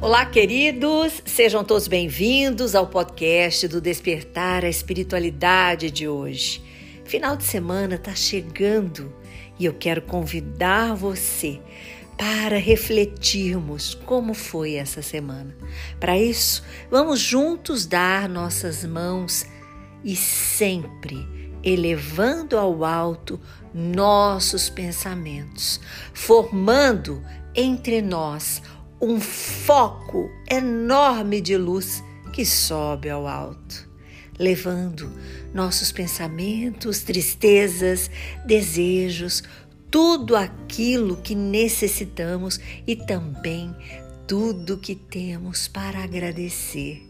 [0.00, 1.20] Olá, queridos!
[1.26, 6.62] Sejam todos bem-vindos ao podcast do Despertar a Espiritualidade de hoje.
[7.04, 9.12] Final de semana está chegando
[9.58, 11.60] e eu quero convidar você
[12.16, 15.56] para refletirmos como foi essa semana.
[15.98, 19.46] Para isso, vamos juntos dar nossas mãos
[20.04, 21.26] e sempre
[21.60, 23.40] elevando ao alto
[23.74, 25.80] nossos pensamentos,
[26.14, 27.20] formando
[27.52, 28.62] entre nós
[29.00, 32.02] um foco enorme de luz
[32.32, 33.88] que sobe ao alto,
[34.38, 35.12] levando
[35.54, 38.10] nossos pensamentos, tristezas,
[38.44, 39.42] desejos,
[39.90, 43.74] tudo aquilo que necessitamos e também
[44.26, 47.02] tudo que temos para agradecer.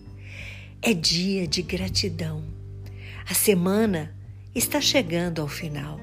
[0.80, 2.44] É dia de gratidão.
[3.28, 4.14] A semana
[4.54, 6.00] está chegando ao final.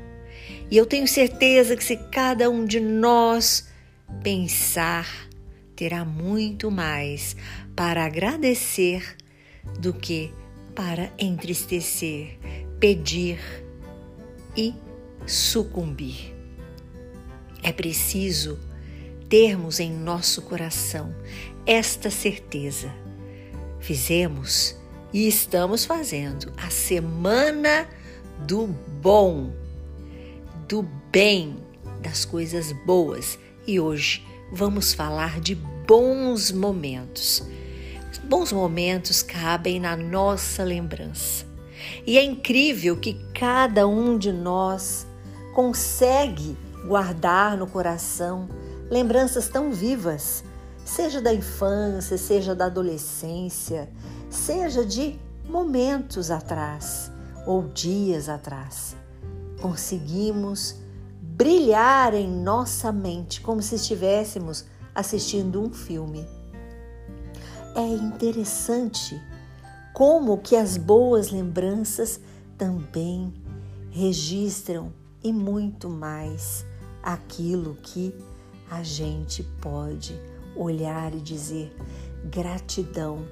[0.69, 3.67] E eu tenho certeza que se cada um de nós
[4.21, 5.07] pensar
[5.75, 7.35] terá muito mais
[7.75, 9.17] para agradecer
[9.79, 10.31] do que
[10.73, 12.37] para entristecer,
[12.79, 13.39] pedir
[14.55, 14.73] e
[15.25, 16.33] sucumbir.
[17.63, 18.59] É preciso
[19.29, 21.15] termos em nosso coração
[21.65, 22.93] esta certeza.
[23.79, 24.75] Fizemos
[25.13, 27.87] e estamos fazendo a semana
[28.45, 29.51] do bom,
[30.67, 31.57] do bem,
[32.01, 37.43] das coisas boas e hoje vamos falar de bons momentos.
[38.23, 41.45] Bons momentos cabem na nossa lembrança.
[42.05, 45.05] E é incrível que cada um de nós
[45.53, 46.57] consegue
[46.87, 48.47] guardar no coração
[48.89, 50.43] lembranças tão vivas,
[50.83, 53.89] seja da infância, seja da adolescência,
[54.29, 57.11] seja de momentos atrás
[57.45, 58.95] ou dias atrás.
[59.61, 60.75] Conseguimos
[61.35, 66.25] brilhar em nossa mente como se estivéssemos assistindo um filme.
[67.75, 69.21] É interessante
[69.93, 72.21] como que as boas lembranças
[72.57, 73.33] também
[73.91, 76.65] registram e muito mais
[77.03, 78.15] aquilo que
[78.71, 80.17] a gente pode
[80.55, 81.75] olhar e dizer
[82.31, 83.25] gratidão.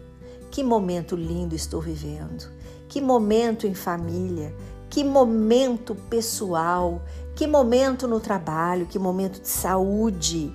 [0.51, 2.51] Que momento lindo estou vivendo.
[2.89, 4.53] Que momento em família,
[4.93, 7.01] que momento pessoal,
[7.43, 10.49] que momento no trabalho, que momento de saúde,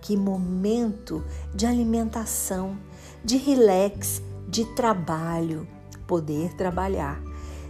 [0.00, 2.76] que momento de alimentação,
[3.24, 5.68] de relax, de trabalho,
[6.04, 7.22] poder trabalhar.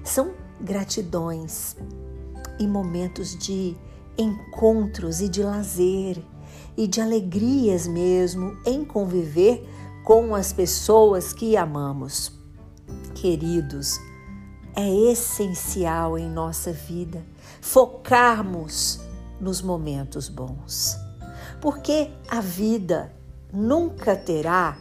[0.02, 1.76] São gratidões
[2.58, 3.76] e momentos de
[4.16, 6.16] encontros e de lazer
[6.78, 9.68] e de alegrias mesmo em conviver
[10.02, 12.32] com as pessoas que amamos.
[13.14, 14.00] Queridos,
[14.76, 17.25] é essencial em nossa vida
[17.62, 19.00] focarmos
[19.41, 20.98] nos momentos bons,
[21.60, 23.10] porque a vida
[23.53, 24.76] nunca terá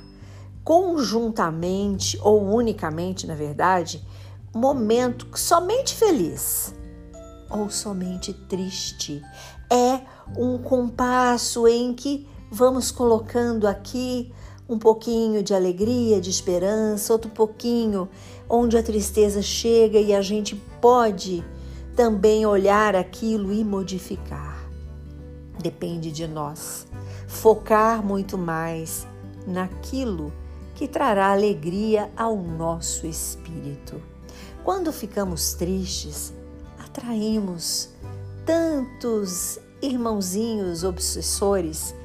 [0.64, 4.06] conjuntamente ou unicamente, na verdade,
[4.54, 6.74] momento somente feliz
[7.50, 9.22] ou somente triste.
[9.72, 10.02] É
[10.38, 14.34] um compasso em que vamos colocando aqui
[14.68, 18.10] um pouquinho de alegria, de esperança, outro pouquinho
[18.50, 21.44] onde a tristeza chega e a gente pode
[21.96, 24.68] também olhar aquilo e modificar.
[25.62, 26.86] Depende de nós
[27.28, 29.08] focar muito mais
[29.48, 30.32] naquilo
[30.74, 34.02] que trará alegria ao nosso espírito.
[34.64, 36.34] Quando ficamos tristes,
[36.80, 37.90] atraímos
[38.46, 41.96] tantos irmãozinhos obsessores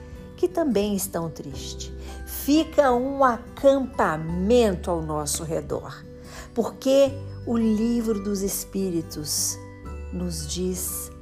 [0.41, 1.93] que também estão tristes.
[2.25, 6.03] Fica um acampamento ao nosso redor,
[6.55, 7.13] porque
[7.47, 9.59] o livro dos Espíritos
[10.11, 11.13] nos diz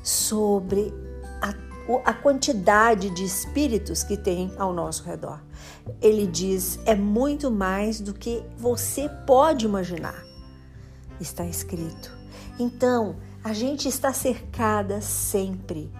[0.00, 0.94] sobre
[1.42, 1.52] a,
[2.08, 5.40] a quantidade de espíritos que tem ao nosso redor.
[6.00, 10.24] Ele diz: é muito mais do que você pode imaginar.
[11.20, 12.16] Está escrito.
[12.60, 15.90] Então, a gente está cercada sempre.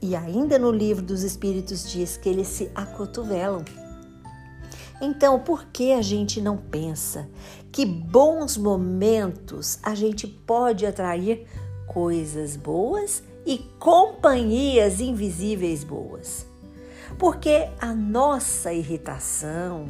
[0.00, 3.64] E ainda no livro dos Espíritos diz que eles se acotovelam.
[5.00, 7.28] Então, por que a gente não pensa
[7.70, 11.46] que bons momentos a gente pode atrair
[11.86, 16.46] coisas boas e companhias invisíveis boas?
[17.18, 19.86] Porque a nossa irritação,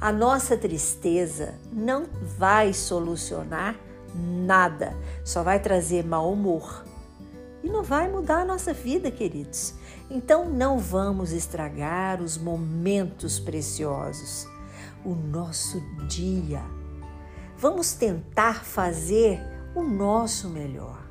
[0.00, 2.04] a nossa tristeza não
[2.38, 3.76] vai solucionar
[4.14, 6.84] nada, só vai trazer mau humor
[7.66, 9.74] e não vai mudar a nossa vida, queridos.
[10.08, 14.46] Então não vamos estragar os momentos preciosos,
[15.04, 16.62] o nosso dia.
[17.58, 19.40] Vamos tentar fazer
[19.74, 21.04] o nosso melhor.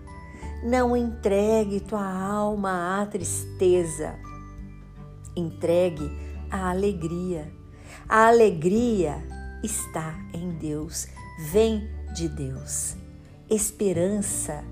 [0.63, 4.15] Não entregue tua alma à tristeza.
[5.35, 6.09] Entregue
[6.49, 7.51] a alegria.
[8.07, 9.21] A alegria
[9.61, 11.05] está em Deus,
[11.51, 12.95] vem de Deus.
[13.49, 14.63] Esperança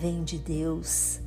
[0.00, 1.20] vem de Deus.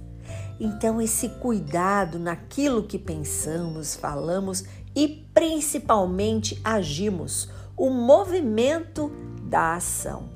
[0.63, 4.63] Então, esse cuidado naquilo que pensamos, falamos
[4.95, 9.11] e principalmente agimos, o movimento
[9.41, 10.29] da ação.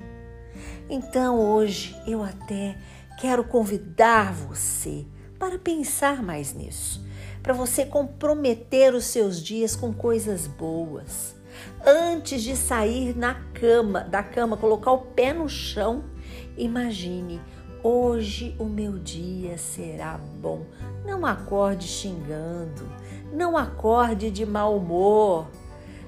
[0.90, 2.76] Então, hoje eu até
[3.20, 5.06] quero convidar você
[5.38, 7.06] para pensar mais nisso,
[7.44, 11.36] para você comprometer os seus dias com coisas boas.
[11.86, 16.04] Antes de sair na cama, da cama, colocar o pé no chão,
[16.58, 17.40] imagine
[17.88, 20.66] Hoje o meu dia será bom.
[21.06, 22.90] Não acorde xingando,
[23.32, 25.46] não acorde de mau humor,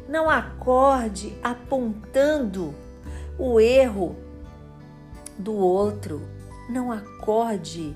[0.09, 2.73] não acorde apontando
[3.37, 4.15] o erro
[5.37, 6.27] do outro,
[6.67, 7.95] não acorde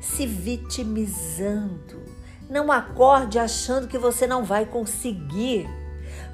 [0.00, 2.02] se vitimizando,
[2.48, 5.68] não acorde achando que você não vai conseguir,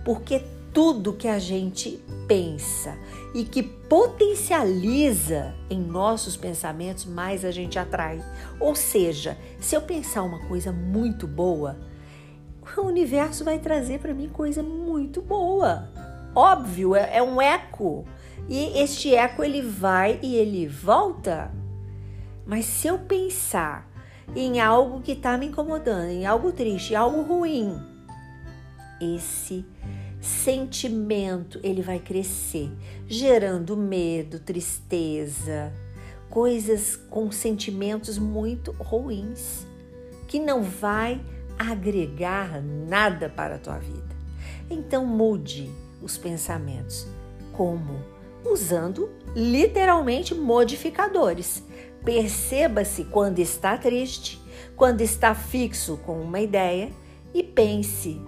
[0.05, 2.98] porque tudo que a gente pensa
[3.32, 8.20] e que potencializa em nossos pensamentos, mais a gente atrai.
[8.58, 11.78] Ou seja, se eu pensar uma coisa muito boa,
[12.76, 15.88] o universo vai trazer para mim coisa muito boa.
[16.34, 18.04] Óbvio, é, é um eco.
[18.48, 21.52] E este eco ele vai e ele volta.
[22.44, 23.88] Mas se eu pensar
[24.34, 27.80] em algo que está me incomodando, em algo triste, algo ruim,
[29.00, 29.64] esse
[30.24, 32.70] sentimento ele vai crescer,
[33.06, 35.70] gerando medo, tristeza,
[36.30, 39.66] coisas com sentimentos muito ruins,
[40.26, 41.20] que não vai
[41.58, 44.16] agregar nada para a tua vida.
[44.70, 45.70] Então mude
[46.02, 47.06] os pensamentos.
[47.52, 48.02] Como?
[48.44, 51.62] Usando literalmente modificadores.
[52.02, 54.42] Perceba-se quando está triste,
[54.74, 56.90] quando está fixo com uma ideia
[57.32, 58.20] e pense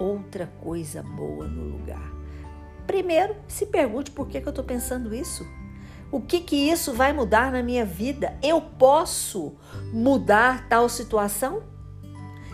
[0.00, 2.10] outra coisa boa no lugar.
[2.86, 5.46] Primeiro, se pergunte por que, que eu estou pensando isso.
[6.10, 8.36] O que que isso vai mudar na minha vida?
[8.42, 9.54] Eu posso
[9.92, 11.62] mudar tal situação?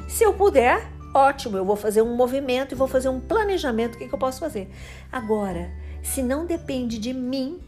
[0.08, 3.94] Se eu puder, ótimo, eu vou fazer um movimento e vou fazer um planejamento.
[3.94, 4.70] O que, que eu posso fazer?
[5.10, 5.70] Agora,
[6.02, 7.58] se não depende de mim,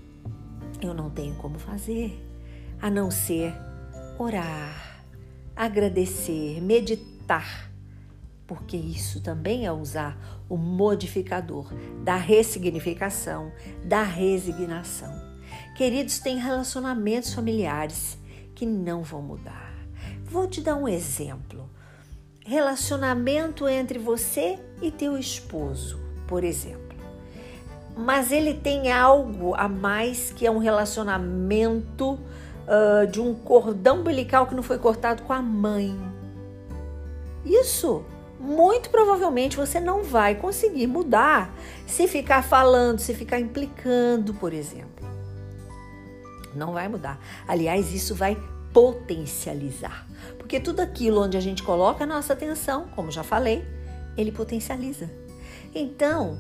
[0.83, 2.23] eu não tenho como fazer,
[2.83, 3.55] a não ser
[4.19, 5.03] orar,
[5.57, 7.68] agradecer, meditar
[8.49, 10.19] porque isso também é usar
[10.49, 11.71] o modificador
[12.03, 13.53] da ressignificação,
[13.85, 15.13] da resignação.
[15.77, 18.19] Queridos, tem relacionamentos familiares
[18.55, 19.75] que não vão mudar.
[20.25, 21.69] Vou te dar um exemplo.
[22.45, 26.97] Relacionamento entre você e teu esposo, por exemplo.
[27.95, 34.47] Mas ele tem algo a mais que é um relacionamento uh, de um cordão umbilical
[34.47, 35.95] que não foi cortado com a mãe.
[37.45, 38.05] Isso
[38.39, 41.53] muito provavelmente você não vai conseguir mudar
[41.87, 45.07] se ficar falando, se ficar implicando, por exemplo.
[46.55, 47.21] Não vai mudar.
[47.47, 48.37] Aliás, isso vai
[48.73, 50.07] potencializar.
[50.39, 53.65] Porque tudo aquilo onde a gente coloca a nossa atenção, como já falei,
[54.17, 55.11] ele potencializa.
[55.75, 56.39] Então,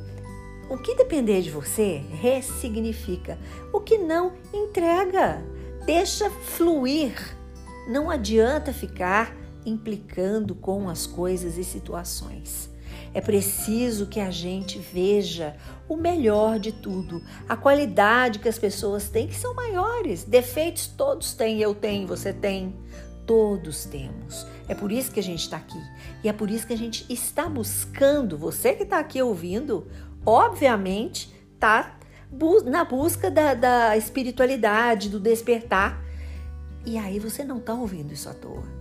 [0.70, 3.38] o que depender de você, ressignifica.
[3.72, 5.42] O que não, entrega.
[5.84, 7.14] Deixa fluir.
[7.88, 9.34] Não adianta ficar
[9.64, 12.70] implicando com as coisas e situações.
[13.14, 15.56] É preciso que a gente veja
[15.88, 20.24] o melhor de tudo, a qualidade que as pessoas têm, que são maiores.
[20.24, 22.76] Defeitos todos têm, eu tenho, você tem,
[23.26, 24.46] todos temos.
[24.68, 25.82] É por isso que a gente está aqui.
[26.22, 29.86] E é por isso que a gente está buscando, você que está aqui ouvindo,
[30.24, 31.98] obviamente, está
[32.66, 36.02] na busca da, da espiritualidade, do despertar.
[36.84, 38.77] E aí você não está ouvindo isso à toa.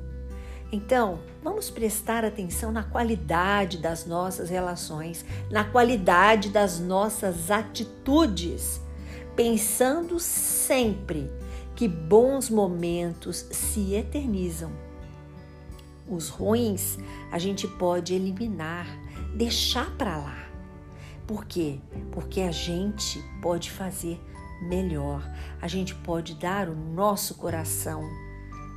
[0.72, 8.82] Então, vamos prestar atenção na qualidade das nossas relações, na qualidade das nossas atitudes,
[9.36, 11.32] pensando sempre
[11.76, 14.72] que bons momentos se eternizam.
[16.10, 16.98] Os ruins
[17.32, 18.88] a gente pode eliminar,
[19.36, 20.48] deixar para lá.
[21.26, 21.80] Por quê?
[22.12, 24.20] Porque a gente pode fazer
[24.62, 25.22] melhor,
[25.62, 28.02] a gente pode dar o nosso coração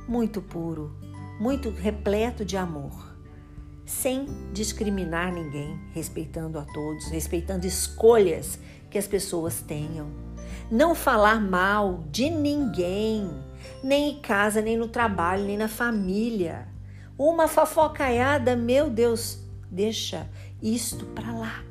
[0.07, 0.93] muito puro,
[1.41, 3.15] muito repleto de amor,
[3.83, 8.59] sem discriminar ninguém, respeitando a todos, respeitando escolhas
[8.91, 10.07] que as pessoas tenham.
[10.69, 13.27] Não falar mal de ninguém,
[13.83, 16.67] nem em casa, nem no trabalho, nem na família.
[17.17, 19.39] Uma fofocaiada, meu Deus,
[19.71, 20.29] deixa
[20.61, 21.63] isto para lá.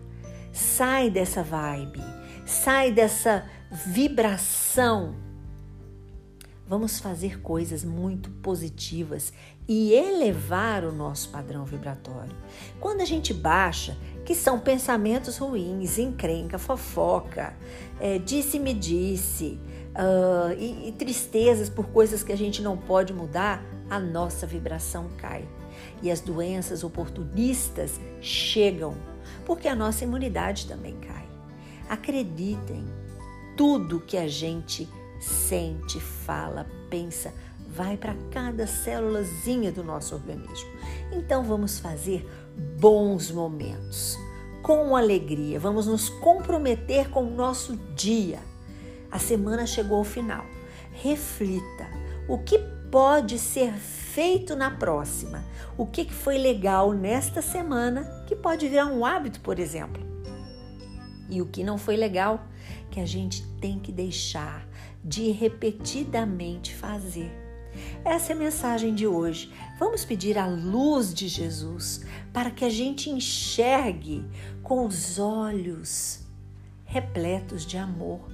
[0.53, 2.03] Sai dessa vibe,
[2.45, 5.15] sai dessa vibração.
[6.71, 9.33] Vamos fazer coisas muito positivas
[9.71, 12.35] e elevar o nosso padrão vibratório.
[12.81, 17.57] Quando a gente baixa, que são pensamentos ruins, encrenca, fofoca,
[18.01, 19.61] é, disse-me disse,
[19.91, 25.09] uh, e, e tristezas por coisas que a gente não pode mudar, a nossa vibração
[25.17, 25.49] cai.
[26.03, 28.97] E as doenças oportunistas chegam,
[29.47, 31.29] porque a nossa imunidade também cai.
[31.89, 32.85] Acreditem,
[33.57, 34.89] tudo que a gente
[35.21, 37.33] sente, fala, pensa,
[37.71, 40.71] vai para cada célulazinha do nosso organismo.
[41.13, 42.29] Então vamos fazer
[42.79, 44.19] bons momentos,
[44.63, 48.41] com alegria, vamos nos comprometer com o nosso dia.
[49.11, 50.45] A semana chegou ao final.
[50.93, 51.89] Reflita
[52.29, 52.59] o que
[52.91, 55.45] pode ser feito na próxima,
[55.79, 60.03] o que foi legal nesta semana que pode virar um hábito, por exemplo.
[61.29, 62.45] E o que não foi legal,
[62.91, 64.67] que a gente tem que deixar
[65.03, 67.40] de repetidamente fazer.
[68.05, 69.53] Essa é a mensagem de hoje.
[69.79, 74.25] Vamos pedir a luz de Jesus para que a gente enxergue
[74.63, 76.21] com os olhos
[76.85, 78.29] repletos de amor.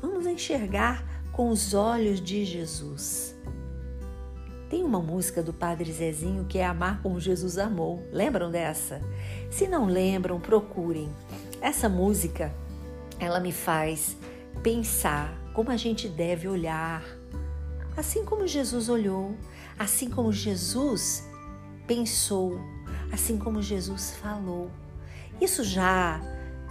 [0.00, 3.34] Vamos enxergar com os olhos de Jesus.
[4.68, 8.06] Tem uma música do Padre Zezinho que é Amar como Jesus amou.
[8.12, 9.00] Lembram dessa?
[9.50, 11.08] Se não lembram, procurem.
[11.60, 12.54] Essa música,
[13.18, 14.16] ela me faz
[14.62, 17.04] pensar como a gente deve olhar,
[18.00, 19.36] assim como Jesus olhou,
[19.78, 21.24] assim como Jesus
[21.86, 22.58] pensou,
[23.12, 24.70] assim como Jesus falou.
[25.40, 26.20] Isso já,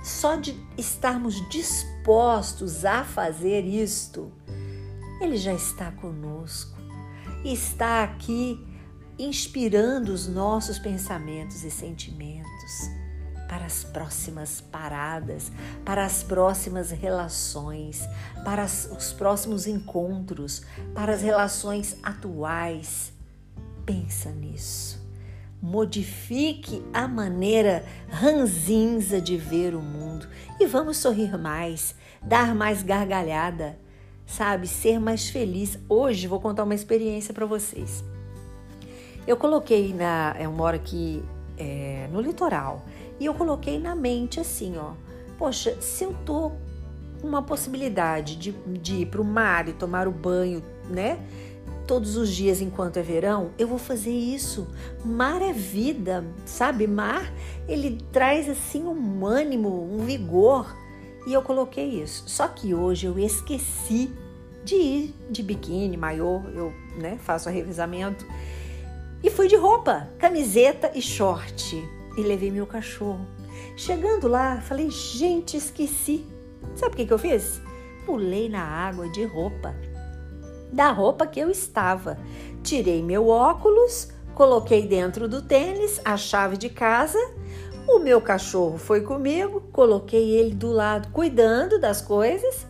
[0.04, 4.32] só de estarmos dispostos a fazer isto,
[5.22, 6.80] Ele já está conosco
[7.44, 8.60] está aqui
[9.18, 12.90] inspirando os nossos pensamentos e sentimentos
[13.50, 15.52] para as próximas paradas,
[15.84, 18.08] para as próximas relações,
[18.46, 20.62] para os próximos encontros,
[20.94, 23.12] para as relações atuais.
[23.88, 25.04] Pensa nisso.
[25.60, 30.28] Modifique a maneira ranzinza de ver o mundo
[30.60, 33.80] e vamos sorrir mais, dar mais gargalhada,
[34.28, 35.78] sabe, ser mais feliz.
[35.90, 38.04] Hoje vou contar uma experiência para vocês.
[39.26, 41.22] Eu coloquei na, eu moro aqui
[41.58, 42.86] é, no litoral
[43.20, 44.94] e eu coloquei na mente assim, ó.
[45.38, 46.52] Poxa, se eu tô
[47.22, 51.20] com uma possibilidade de, de ir para o mar e tomar o banho, né?
[51.86, 54.68] Todos os dias enquanto é verão, eu vou fazer isso.
[55.04, 56.88] Mar é vida, sabe?
[56.88, 57.32] Mar,
[57.68, 60.76] ele traz assim um ânimo, um vigor.
[61.28, 62.24] E eu coloquei isso.
[62.28, 64.12] Só que hoje eu esqueci
[64.64, 68.26] de ir de biquíni, maiô, eu né, faço o revezamento.
[69.24, 71.76] E fui de roupa, camiseta e short
[72.20, 73.26] e levei meu cachorro.
[73.76, 76.26] Chegando lá, falei, gente, esqueci.
[76.76, 77.62] Sabe o que, que eu fiz?
[78.06, 79.76] Pulei na água de roupa,
[80.72, 82.18] da roupa que eu estava.
[82.64, 87.20] Tirei meu óculos, coloquei dentro do tênis a chave de casa.
[87.88, 92.68] O meu cachorro foi comigo, coloquei ele do lado, cuidando das coisas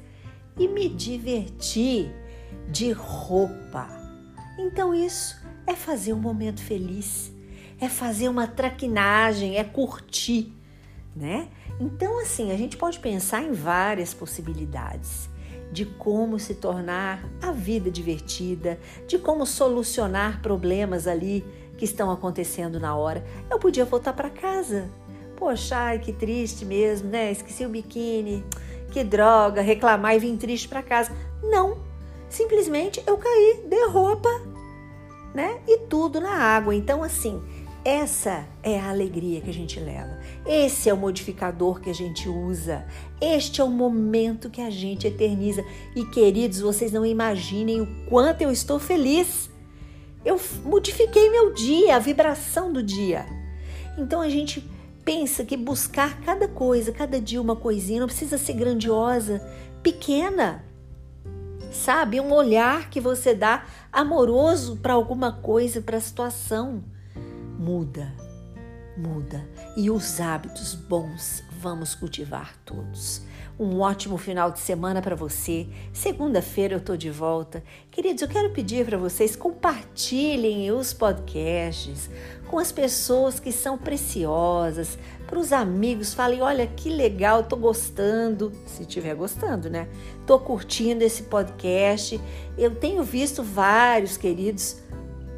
[0.58, 2.10] e me diverti
[2.70, 3.88] de roupa.
[4.58, 7.34] Então, isso é fazer um momento feliz
[7.80, 10.54] é fazer uma traquinagem, é curtir,
[11.16, 11.48] né?
[11.80, 15.30] Então, assim, a gente pode pensar em várias possibilidades
[15.72, 21.46] de como se tornar a vida divertida, de como solucionar problemas ali
[21.78, 23.24] que estão acontecendo na hora.
[23.50, 24.90] Eu podia voltar para casa.
[25.38, 27.32] Poxa, ai, que triste mesmo, né?
[27.32, 28.44] Esqueci o biquíni,
[28.92, 31.16] que droga, reclamar e vim triste para casa.
[31.42, 31.78] Não,
[32.30, 34.30] simplesmente eu caí, dei roupa,
[35.34, 35.62] né?
[35.68, 36.76] E tudo na água.
[36.76, 37.42] Então, assim,
[37.84, 40.20] essa é a alegria que a gente leva.
[40.46, 42.86] Esse é o modificador que a gente usa.
[43.22, 45.64] Este é o momento que a gente eterniza.
[45.96, 49.50] E queridos, vocês não imaginem o quanto eu estou feliz.
[50.26, 53.26] Eu modifiquei meu dia, a vibração do dia.
[53.98, 54.70] Então a gente
[55.06, 59.42] pensa que buscar cada coisa, cada dia uma coisinha, não precisa ser grandiosa,
[59.82, 60.66] pequena.
[61.72, 62.20] Sabe?
[62.20, 66.84] Um olhar que você dá amoroso para alguma coisa, para a situação
[67.60, 68.16] muda,
[68.96, 73.22] muda e os hábitos bons vamos cultivar todos.
[73.60, 75.68] Um ótimo final de semana para você.
[75.92, 77.62] Segunda-feira eu tô de volta.
[77.92, 82.10] Queridos, eu quero pedir para vocês compartilhem os podcasts
[82.48, 84.98] com as pessoas que são preciosas,
[85.28, 88.54] para os amigos, falem: "Olha que legal, tô gostando".
[88.66, 89.90] Se estiver gostando, né?
[90.26, 92.20] Tô curtindo esse podcast.
[92.58, 94.78] Eu tenho visto vários queridos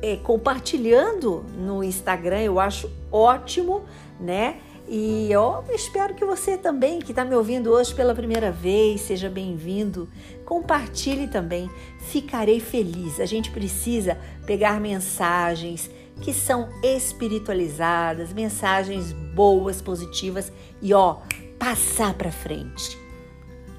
[0.02, 3.84] é, compartilhando no Instagram, eu acho ótimo,
[4.20, 4.58] né?
[4.88, 9.30] E eu espero que você também, que está me ouvindo hoje pela primeira vez, seja
[9.30, 10.10] bem-vindo.
[10.44, 13.20] Compartilhe também, ficarei feliz.
[13.20, 15.90] A gente precisa pegar mensagens
[16.22, 21.20] que são espiritualizadas, mensagens boas, positivas e ó,
[21.58, 22.98] passar para frente.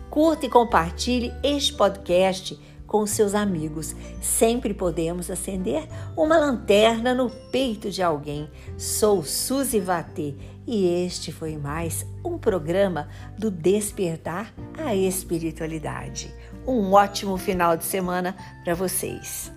[0.08, 2.58] Curta e compartilhe este podcast
[2.92, 3.96] com seus amigos.
[4.20, 8.50] Sempre podemos acender uma lanterna no peito de alguém.
[8.76, 10.34] Sou Suzy Vatê
[10.66, 13.08] e este foi mais um programa
[13.38, 16.32] do Despertar a Espiritualidade.
[16.66, 19.50] Um ótimo final de semana para vocês.